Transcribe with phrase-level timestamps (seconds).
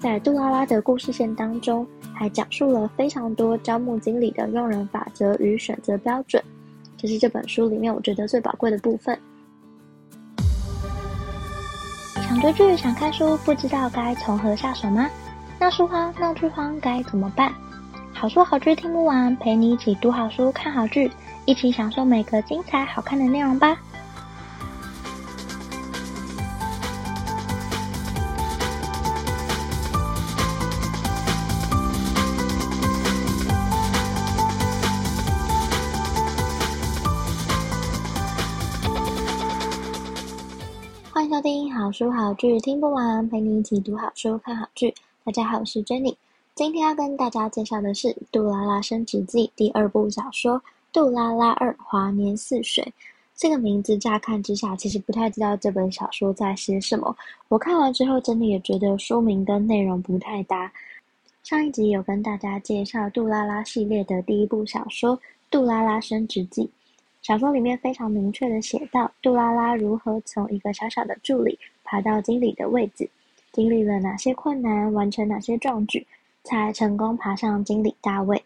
[0.00, 6.42] 在杜拉拉的故事线当中，还讲述了非常多招募经理的用人法则与选择标准，
[6.96, 9.18] 这是这本书里面我觉得最宝贵的部分。
[12.14, 15.06] 想追剧、想看书，不知道该从何下手吗？
[15.58, 17.52] 闹书荒、闹剧荒该怎么办？
[18.14, 21.10] 好书好剧听不完，陪你一起读好书、看好剧，
[21.44, 23.76] 一起享受每个精彩好看的内容吧。
[41.74, 44.94] 好书好剧听不完，陪你一起读好书、看好剧。
[45.24, 46.14] 大家好，我是 Jenny。
[46.54, 50.54] 今天要跟大家介绍的是《杜拉拉升职记》第二部小说
[50.92, 52.84] 《杜拉拉二华年似水》。
[53.34, 57.16] 这个名字乍看之下，其实不太知道这本小说在写什么。
[57.48, 60.72] 我看完之后，真的也觉得书名跟内容不太搭。
[61.42, 65.16] 上一集有跟大家介绍杜拉拉系列的第一部小说
[65.50, 66.62] 《杜拉拉升职记》。
[67.22, 73.08] 小说里面非常明确的写到，杜拉拉如何从一个小小的助理爬到经理的位置，
[73.52, 76.06] 经历了哪些困难，完成哪些壮举。
[76.42, 78.42] 才成功爬上经理大位。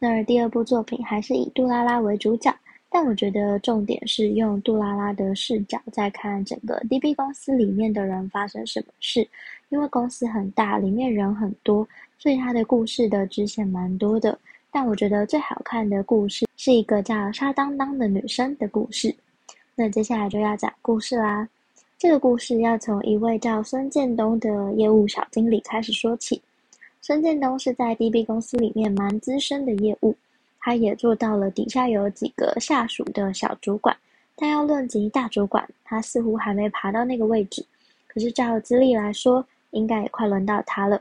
[0.00, 2.52] 那第二部作品还是以杜拉拉为主角，
[2.90, 9.26] 但我觉得重点是用杜拉拉的视角在看整个 DB 公司里面的人发生什么事。
[9.68, 11.86] 因为公司很大，里面人很多，
[12.18, 14.36] 所以他的故事的支线蛮多的。
[14.76, 19.16] 但我觉得最好看的故事是一个叫沙当当的女生的故事。
[19.74, 21.48] 那接下来就要讲故事啦。
[21.96, 26.42] 这个故事要从一位叫孙建东的业务小经理开始说起。
[27.00, 30.14] 孙建东是在 DB 公司里面蛮资深的业务，
[30.60, 33.96] 他也做到了底下有几个下属的小主管，
[34.36, 37.64] 但要论及大主管，他似乎还没爬到那个位置。
[38.06, 41.00] 可是照资历来说，应该也快轮到他了。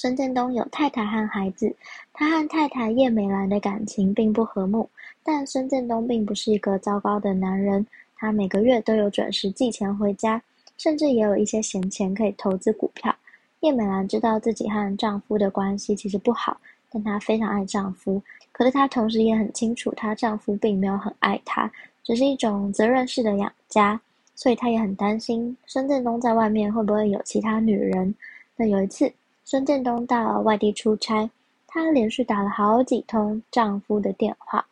[0.00, 1.70] 孙建东有太太和孩子，
[2.14, 4.88] 他和太太叶美兰的感情并不和睦，
[5.22, 7.86] 但孙建东并不是一个糟糕的男人，
[8.16, 10.42] 他每个月都有准时寄钱回家，
[10.78, 13.14] 甚至也有一些闲钱可以投资股票。
[13.60, 16.58] 叶美兰知道自己和丈夫的关系其实不好，
[16.90, 18.22] 但她非常爱丈夫。
[18.52, 21.70] 可是她同时也很清楚，她丈夫并没有很爱她，
[22.02, 24.00] 只是一种责任式的养家。
[24.34, 28.14] 所以她也很担心孙振东在外面会不会有其他女人。
[28.56, 29.10] 那有一次，
[29.50, 31.28] 孙建东到外地出差，
[31.66, 34.64] 她连续打了好几通丈夫的电话，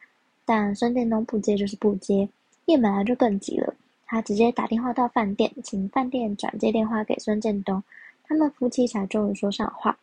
[0.44, 2.28] 但孙建东不接就是不接。
[2.66, 3.74] 叶美兰就更急了，
[4.06, 7.82] 她直接打电话到饭店，请饭店转接电话给孙建东。
[8.22, 9.98] 他们夫妻才终于说上话。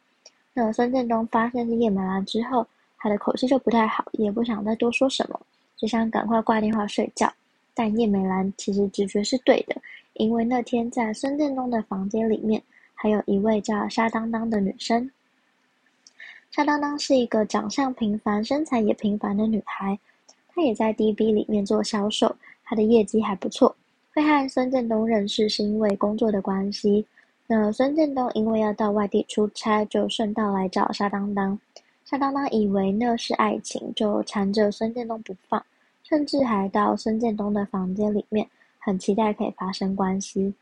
[0.53, 5.39] 那孙建东发现是叶美兰之后，他的口气就不太好，也不想再多说什么，
[5.77, 7.31] 只想赶快挂电话睡觉。
[7.73, 9.81] 但叶美兰其实直觉是对的，
[10.15, 12.61] 因为那天在孙建东的房间里面，
[12.95, 15.11] 还有一位叫沙当当的女生。
[16.51, 19.99] 沙当当是一个长相平凡、身材也平凡的女孩，
[20.47, 23.75] 她也在 DB 里面做销售，她的业绩还不错。
[24.13, 27.05] 会和孙建东认识是因为工作的关系。
[27.47, 31.59] 那孙建东因为要到外地出差，就顺道来找沙当当。
[32.05, 35.63] 沙当当以为那是爱情，就缠着孙建东不放，
[36.03, 38.47] 甚至还到孙建东的房间里面，
[38.79, 40.53] 很期待可以发生关系。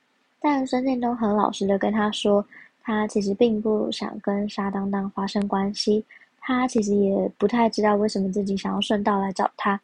[0.45, 2.45] 但孙建东很老实的跟他说，
[2.81, 6.03] 他其实并不想跟沙当当发生关系，
[6.41, 9.79] 他其实也不太知道为什么自己想要顺道来找他，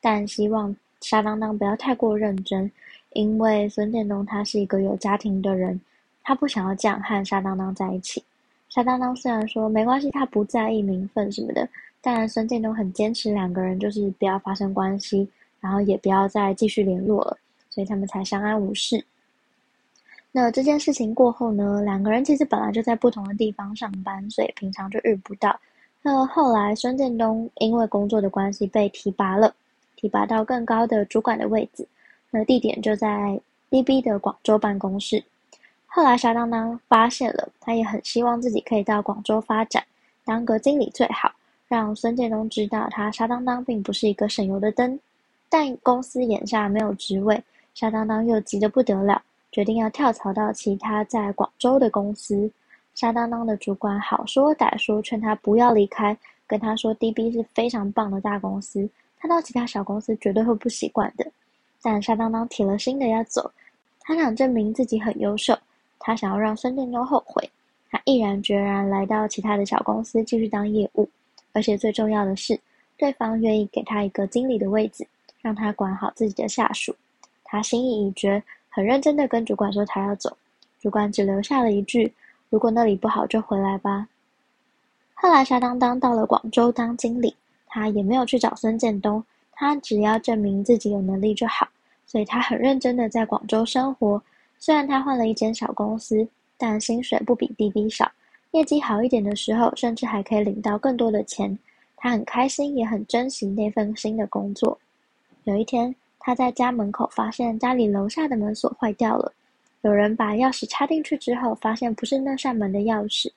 [0.00, 2.70] 但希望沙当当不要太过认真，
[3.14, 5.80] 因为孙建东他是一个有家庭的人。
[6.22, 8.22] 他不想要这样和沙当当在一起。
[8.68, 11.68] 沙当当虽然说没关系，他不在意名分什么的，
[12.00, 15.28] 但孙建东很坚持两个人就是不要发生关系，
[15.60, 17.36] 然后也不要再继续联络了，
[17.68, 19.04] 所以他们才相安无事。
[20.36, 25.56] 那这件事情过后呢，两个人其实本来就在不同的地方上班，所以平常就遇不到。
[26.02, 29.54] 那后来孙建东因为工作的关系被提拔了，
[29.94, 31.86] 提拔到更高的主管的位置，
[32.32, 33.40] 那地点就在
[33.70, 35.22] DB 的广州办公室。
[35.86, 39.84] 后来沙当当发现了，他也很希望自己可以到广州发展，
[40.24, 41.30] 当个经理最好，
[41.68, 44.98] 让孙建东知道他沙当当并不是一个省油的灯。
[45.48, 47.40] 但公司眼下没有职位，
[47.72, 49.22] 沙当当又急得不得了，
[49.54, 52.50] 决定要跳槽到其他在广州的公司。
[52.92, 61.24] 沙当当的主管好说歹说，劝他不要离开，跟他说 DB 是非常棒的大公司，他到其他小公司绝对会不习惯的。
[61.80, 63.48] 但沙当当铁了心的要走，
[64.00, 65.56] 他想证明自己很优秀。
[66.00, 67.48] 他想要让孙建东后悔，
[67.92, 71.08] 他毅然决然来到其他的小公司继续当业务，
[71.52, 72.58] 而且最重要的是，
[72.96, 75.06] 对方愿意给他一个经理的位置，
[75.40, 76.92] 让他管好自己的下属。
[77.44, 78.42] 他心意已决，
[78.74, 80.36] 很认真的跟主管说他要走，
[80.80, 82.12] 主管只留下了一句
[82.50, 84.08] ：“如果那里不好，就回来吧。
[85.14, 87.36] 后来沙当当到了广州当经理，
[87.68, 89.22] 他也没有去找孙建东，
[89.52, 91.68] 他只要证明自己有能力就好，
[92.04, 94.20] 所以他很认真的在广州生活。
[94.58, 96.26] 虽然他换了一间小公司，
[96.58, 98.10] 但薪水不比滴滴少，
[98.50, 101.56] 业绩好一点的时候，甚至还可以领到更多的钱。
[101.96, 104.76] 他很开心，也很珍惜那份新的工作。
[105.44, 105.94] 有一天，
[106.26, 109.30] 他在家门口发现家里楼下的门锁坏掉了。
[109.82, 113.30] 有人把钥匙插进去之后，发现不是那扇门的钥匙，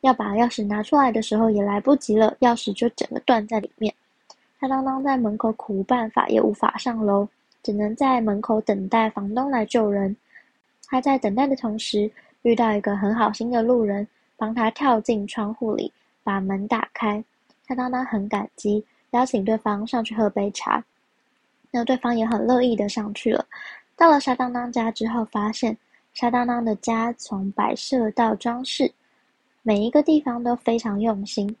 [0.00, 3.94] 要把钥匙拿出来的时候也来不及了，钥匙就整个断在里面。
[4.58, 7.28] 他当当在门口苦无办法，也无法上楼，
[7.62, 10.16] 只能在门口等待房东来救人。
[10.86, 14.08] 他在等待的同时，遇到一个很好心的路人，
[14.38, 15.92] 帮他跳进窗户里，
[16.24, 17.22] 把门打开。
[17.66, 20.82] 他当当很感激，邀请对方上去喝杯茶。
[21.72, 23.44] 那对方也很乐意的上去了。
[23.96, 25.76] 到了沙当当家之后，发现
[26.12, 28.92] 沙当当的家从摆设到装饰，
[29.62, 31.56] 每一个地方都非常用心，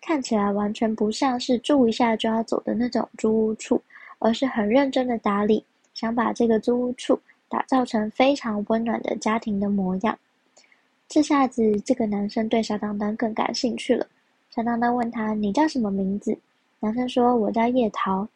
[0.00, 3.80] 看起来完全不像是住一下就要走的那种租屋处，
[4.18, 5.64] 而是很认真的打理，
[5.94, 7.18] 想把这个租屋处
[7.48, 10.18] 打造成非常温暖的家庭的模样。
[11.08, 14.06] 这下子，这个男生对沙当当更感兴趣了。
[14.50, 16.36] 沙当当问他：“你叫什么名字？”
[16.80, 18.26] 男生说：“我叫叶桃。”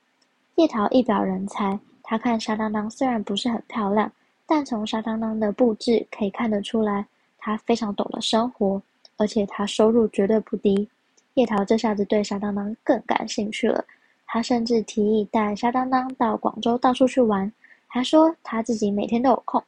[0.59, 4.11] 叶桃一表人才，他看沙当当虽然不是很漂亮，
[4.45, 7.07] 但从沙当当的布置可以看得出来，
[7.39, 8.83] 他非常懂得生活，
[9.19, 10.89] 而且他收入绝对不低。
[11.35, 13.85] 叶桃这下子对沙当当更感兴趣了，
[14.27, 17.53] 他甚至提议带沙当当到广州到处去玩，
[17.87, 19.63] 还说他自己每天都有空。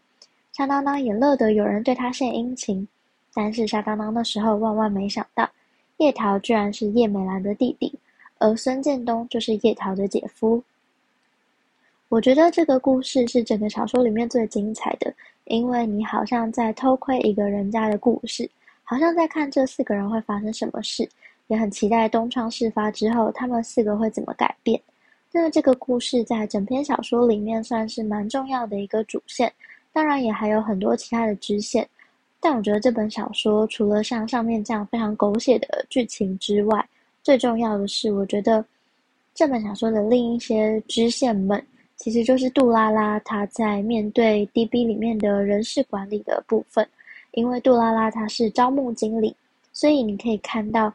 [0.51, 2.89] 沙当当也乐得有人对他献殷勤，
[3.33, 5.49] 但是沙当当那时候万万没想到，
[5.99, 7.97] 叶桃居然是叶美兰的弟弟，
[8.39, 10.61] 而孙建东就是叶桃的姐夫。
[12.11, 15.15] 我觉得这个故事是整个小说里面最精彩的，
[15.45, 18.51] 因为你好像在偷窥一个人家的故事，
[18.83, 21.09] 好像在看这四个人会发生什么事，
[21.47, 24.79] 也很期待东窗事发之后他们四个会怎么改变。
[25.31, 29.51] 那这个故事在整篇小说里面算是蛮重要的一个主线，
[29.93, 31.89] 当然也还有很多其他的支线。
[32.41, 36.85] 但我觉得这本小说除了像上面这样非常狗血的剧情之外，
[37.23, 38.65] 最重要的是，我觉得
[39.33, 41.65] 这本小说的另一些支线们。
[42.01, 46.89] 其实就是杜拉拉，她在面对 DB 里面的人事管理的部分，
[47.33, 49.37] 因为杜拉拉她是招募经理，
[49.71, 50.91] 所以你可以看到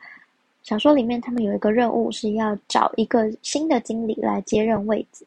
[0.64, 5.24] 小说里面他们有一个任务是要找一个新的经理来接任位置。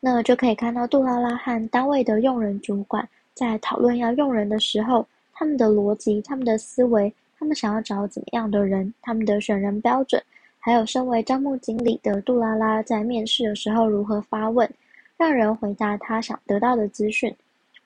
[0.00, 10.22] 那就可以看到杜拉拉和单位的用人主管在讨论要用人的时候，他们的逻辑、他们的思维、他们想要找怎么样的人、他们的选人标准。
[10.62, 14.70] 还有，身为招募经理的杜拉拉在面试的时候如何发问，
[15.16, 17.34] 让人回答他想得到的资讯。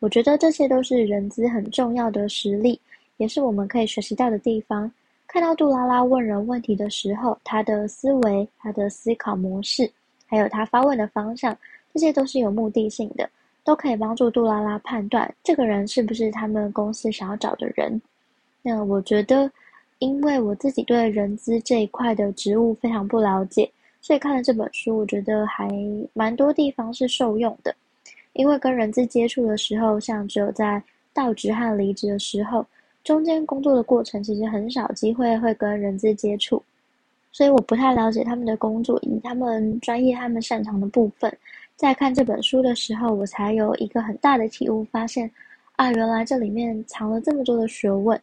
[0.01, 2.79] 我觉得这些都是人资很重要的实力，
[3.17, 4.91] 也是我们可以学习到的地方。
[5.29, 9.89] 看到杜拉拉问人问题的时候，他的思维、他的思考模式，
[10.27, 11.57] 还有他发问的方向，
[11.93, 13.31] 这些都是有目的性的，
[13.63, 18.03] 都可以帮助杜拉拉判断这个人是不是他们公司想要找的人。
[18.63, 19.49] 那我觉得。
[20.05, 23.71] 因为我自己对人资这一块的职务非常不了解，
[24.03, 25.67] 所以看了这本书，我觉得还
[26.13, 27.75] 蛮多地方是受用的。
[28.35, 30.83] 因为跟人资接触的时候，像只有在
[31.15, 32.67] 到职和离职的时候，
[33.03, 36.63] 中间工作的过程其实很少机会会跟人资接触，
[37.33, 41.35] 所以我不太了解他们的工作，以及他们专业、他们擅长的部分。
[41.77, 45.31] 在看这本书的时候，我才有一个很大的体悟，发现
[45.77, 48.21] 啊，原来这里面藏了这么多的学问。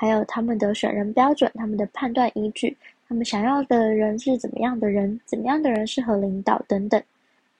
[0.00, 2.74] 还有他们的选人标准，他们的判断依据，
[3.08, 7.02] 他们想要的人是怎么样的人，怎么样的人适合领导等等。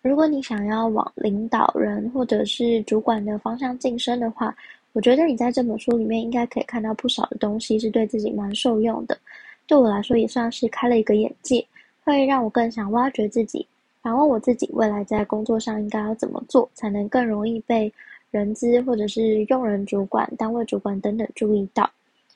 [0.03, 4.57] 如果你想要往领导人或者是主管的方向晋升的话，
[4.93, 9.19] 我觉得你在这本书里面应该可以看到不少的东西，是对自己蛮受用的。
[9.67, 11.63] 对我来说也算是开了一个眼界，
[12.05, 13.67] 会让我更想挖掘自己，
[14.01, 17.93] 反问我自己未来在工作上应该要怎么做，才能更容易被
[18.31, 21.91] 人资或者是用人主管、单位主管等等注意到。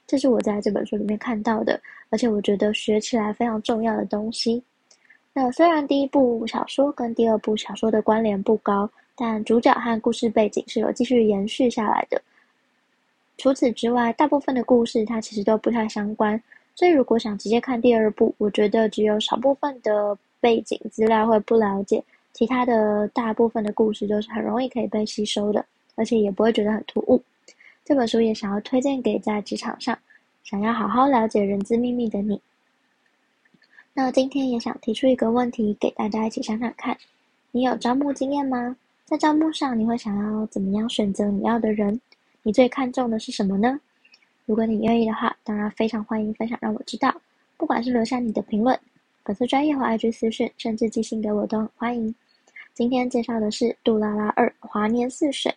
[0.07, 1.81] 这是我在这本书里面看到的，
[2.11, 4.63] 而且我觉得学起来非常重要的东西。
[5.33, 12.21] 那虽然第一部小说跟第二部小说的关联不高，但主角和故事背景是有继续延续下来的。
[13.39, 16.41] 除此之外，大部分的故事它其实都不太相关，
[16.75, 22.05] 所以如果想直接看第二部，我觉得只有少部分的背景资料会不了解，
[22.35, 27.21] 其他的大部分的故事都是很容易可以被吸收的，而且也不会觉得很突兀。
[27.93, 29.99] 这本书也想要推荐给在职场上
[30.45, 32.41] 想要好好了解人资秘密的你。
[33.93, 36.97] 那今天也想提出一个问题给大家一起想想看：
[37.51, 38.75] 你有招募经验吗？
[39.05, 42.01] 在招募上，你会想要怎么样选择你要的人？
[42.43, 43.79] 你最看重的是什么呢？
[44.47, 47.15] 如果你愿意的话，当然非常欢迎分享，让我知道。
[47.59, 48.81] 不管是留下你的评论、
[49.23, 52.15] 粉丝专业或 IG 私讯，甚至寄信给我都很欢迎。
[52.73, 55.53] 今天介绍的是《杜拉拉二华年似水》，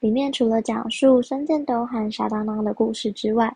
[0.00, 3.52] 里面除了讲述孙建东和沙当当的故事之外，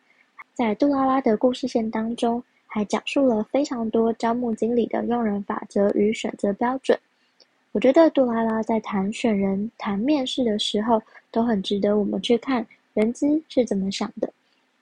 [0.55, 6.99] 在杜拉拉的故事线当中，还讲述了非常多招募经理的用人法则与选择标准。
[7.71, 14.31] 我觉得杜拉拉在谈选人、谈面试的时候，都很值得我们去看人资是怎么想的。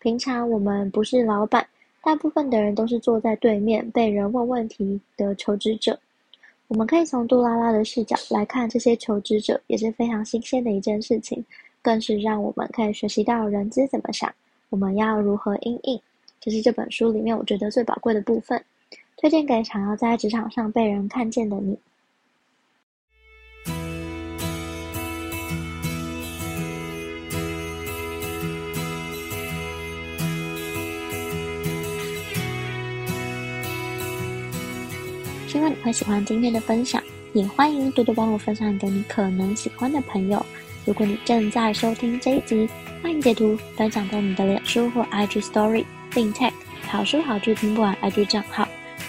[0.00, 1.66] 平常我们不是老板。
[2.02, 6.00] 大部分的人都是坐在对面被人问问题的求职者，
[6.70, 11.44] 我们可以从杜拉拉的视角来看这些求职者，也是非常新鲜的一件事情，
[11.82, 14.32] 更是让我们可以学习到人资怎么想，
[14.68, 16.00] 我们要如何应应，
[16.40, 18.64] 这是这本书里面我觉得最宝贵的部分，
[19.16, 21.76] 推荐给想要在职场上被人看见的你。
[35.50, 37.02] 希望你会喜欢今天的分享，
[37.32, 40.46] 也欢迎多多帮我分享给你可能喜欢的朋友。
[40.84, 42.68] 如果你正在收听这一集，
[43.02, 46.52] 欢迎截图分享到你的脸书或 IG Story，并 tag
[46.86, 48.68] 好书好剧听不完 IG 账号。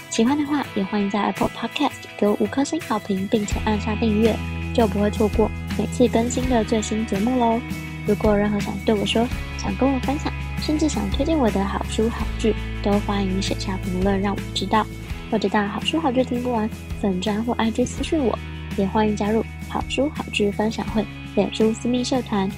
[0.10, 4.36] 喜欢的话，也欢迎在 Apple Podcast 给我五颗星好评，并且按下订阅，
[4.74, 7.62] 就不会错过每次更新的最新节目喽。
[8.08, 9.28] 如果有任何想对我说、
[9.60, 14.84] 想跟我分享，甚至想推荐我的好书好剧，都欢迎写下评论让我知道。
[15.32, 16.70] 或者到好书好剧听不完
[17.02, 18.38] 粉专或 IG 私讯我，
[18.78, 22.52] 也欢迎加入好书好剧分享会脸书私密社团，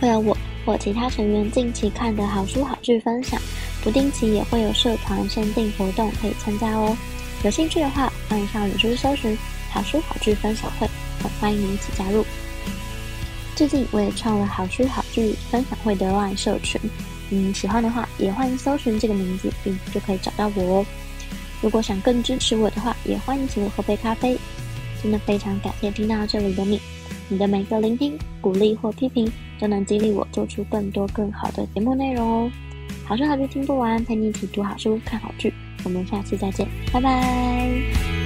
[0.00, 3.40] 会有我或其他成员近期看的好书好剧分享，
[3.82, 6.96] 不定期也会有社团限定活动可以参加哦。
[7.42, 9.36] 有兴趣的话，欢迎上脸书搜寻
[9.70, 10.88] 好书好剧分享会，
[11.20, 12.24] 很欢迎你一起加入。
[13.56, 16.80] 最近我也创了好书好剧分享会的 LINE 社群，
[17.30, 20.86] 嗯，喜欢的话也欢迎搜寻这个名字，并，就可以找到我哦。
[21.60, 24.36] 如果想更支持我的话，也欢迎请我喝杯咖啡。
[25.02, 26.80] 真的非常感谢听到这里的你，
[27.28, 32.50] 你的每个聆听、鼓励或批评，都能激励我做出更多更好的节目内容哦。
[33.04, 35.52] 好书好剧听不完，陪你一起读好书、看好剧。
[35.84, 38.19] 我们下期再见，拜拜。